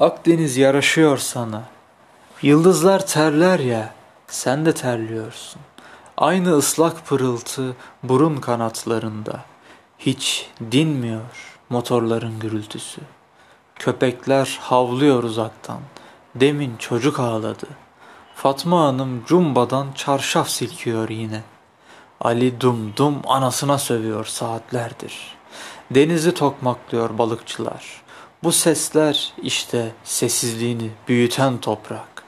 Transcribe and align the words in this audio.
Akdeniz 0.00 0.56
yaraşıyor 0.56 1.18
sana. 1.18 1.62
Yıldızlar 2.42 3.06
terler 3.06 3.58
ya, 3.58 3.94
sen 4.26 4.66
de 4.66 4.74
terliyorsun. 4.74 5.60
Aynı 6.16 6.56
ıslak 6.56 7.06
pırıltı 7.06 7.76
burun 8.02 8.36
kanatlarında. 8.36 9.44
Hiç 9.98 10.50
dinmiyor 10.72 11.58
motorların 11.70 12.38
gürültüsü. 12.38 13.00
Köpekler 13.74 14.58
havlıyor 14.60 15.22
uzaktan. 15.22 15.80
Demin 16.34 16.76
çocuk 16.76 17.20
ağladı. 17.20 17.66
Fatma 18.34 18.80
Hanım 18.80 19.24
cumbadan 19.26 19.86
çarşaf 19.94 20.48
silkiyor 20.48 21.08
yine. 21.08 21.42
Ali 22.20 22.60
dum 22.60 22.92
dum 22.96 23.16
anasına 23.26 23.78
sövüyor 23.78 24.24
saatlerdir. 24.24 25.36
Denizi 25.90 26.34
tokmaklıyor 26.34 27.18
balıkçılar. 27.18 28.05
Bu 28.42 28.52
sesler 28.52 29.32
işte 29.42 29.92
sessizliğini 30.04 30.90
büyüten 31.08 31.58
toprak. 31.58 32.24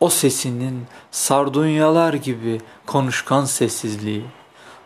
O 0.00 0.08
sesinin 0.08 0.86
sardunyalar 1.10 2.14
gibi 2.14 2.60
konuşkan 2.86 3.44
sessizliği. 3.44 4.24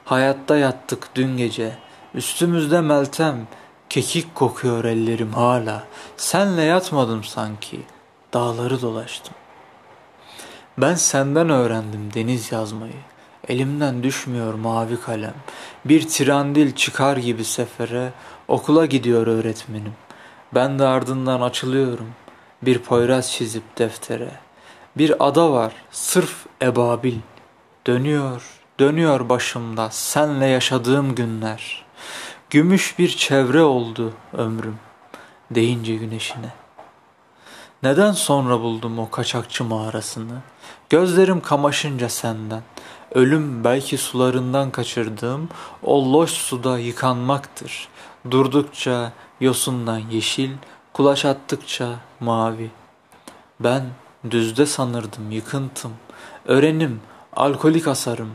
Hayatta 0.05 0.57
yattık 0.57 1.09
dün 1.15 1.37
gece. 1.37 1.79
Üstümüzde 2.15 2.81
meltem, 2.81 3.47
kekik 3.89 4.35
kokuyor 4.35 4.85
ellerim 4.85 5.33
hala. 5.33 5.85
Senle 6.17 6.63
yatmadım 6.63 7.25
sanki. 7.25 7.81
Dağları 8.35 8.83
dolaştım. 8.83 9.35
Ben 10.79 10.95
senden 10.95 11.51
öğrendim 11.51 12.15
deniz 12.15 12.53
yazmayı. 12.53 13.03
Elimden 13.49 14.03
düşmüyor 14.03 14.55
mavi 14.55 15.01
kalem. 15.01 15.35
Bir 15.85 16.09
tirandil 16.09 16.75
çıkar 16.75 17.17
gibi 17.17 17.45
sefere, 17.45 18.13
okula 18.49 18.87
gidiyor 18.87 19.27
öğretmenim. 19.27 19.93
Ben 20.55 20.79
de 20.79 20.87
ardından 20.87 21.41
açılıyorum. 21.41 22.09
Bir 22.63 22.79
poyraz 22.79 23.33
çizip 23.33 23.79
deftere. 23.79 24.31
Bir 24.97 25.27
ada 25.29 25.53
var, 25.53 25.73
sırf 25.91 26.47
ebabil. 26.63 27.15
Dönüyor, 27.87 28.43
dönüyor 28.81 29.29
başımda 29.29 29.91
senle 29.91 30.47
yaşadığım 30.47 31.15
günler. 31.15 31.85
Gümüş 32.51 32.99
bir 32.99 33.09
çevre 33.09 33.63
oldu 33.63 34.13
ömrüm, 34.33 34.79
deyince 35.51 35.97
güneşine. 35.97 36.53
Neden 37.83 38.13
sonra 38.13 38.61
buldum 38.61 38.99
o 38.99 39.11
kaçakçı 39.11 39.65
mağarasını? 39.65 40.39
Gözlerim 40.91 41.41
kamaşınca 41.41 42.09
senden. 42.09 42.63
Ölüm 43.15 43.65
belki 43.65 43.99
sularından 43.99 44.71
kaçırdığım 44.71 45.49
o 45.83 46.13
loş 46.13 46.31
suda 46.31 46.79
yıkanmaktır. 46.79 47.89
Durdukça 48.31 49.13
yosundan 49.41 49.99
yeşil, 49.99 50.51
kulaç 50.93 51.25
attıkça 51.25 51.99
mavi. 52.21 52.71
Ben 53.61 53.83
düzde 54.31 54.67
sanırdım 54.67 55.31
yıkıntım, 55.31 55.93
öğrenim, 56.45 57.01
alkolik 57.37 57.89
asarım. 57.89 58.31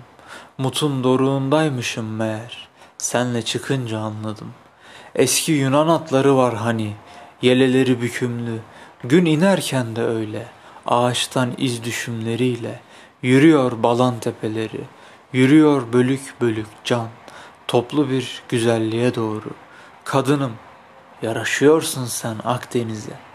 Mutun 0.57 1.03
doruğundaymışım 1.03 2.15
meğer, 2.15 2.67
senle 2.97 3.41
çıkınca 3.41 3.99
anladım. 3.99 4.53
Eski 5.15 5.51
Yunan 5.51 5.87
atları 5.87 6.37
var 6.37 6.55
hani, 6.55 6.93
yeleleri 7.41 8.01
bükümlü, 8.01 8.59
gün 9.03 9.25
inerken 9.25 9.95
de 9.95 10.03
öyle, 10.03 10.47
ağaçtan 10.85 11.53
iz 11.57 11.83
düşümleriyle, 11.83 12.79
yürüyor 13.21 13.83
balan 13.83 14.19
tepeleri, 14.19 14.81
yürüyor 15.33 15.93
bölük 15.93 16.33
bölük 16.41 16.67
can, 16.83 17.07
toplu 17.67 18.09
bir 18.09 18.41
güzelliğe 18.49 19.15
doğru. 19.15 19.49
Kadınım, 20.07 20.53
Yaraşıyorsun 21.21 22.05
sen 22.05 22.35
Akdeniz'e. 22.43 23.26